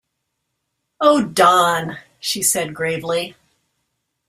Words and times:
“Oh, 0.99 1.21
Dawn,” 1.23 1.99
she 2.19 2.41
said 2.41 2.73
gravely. 2.73 3.35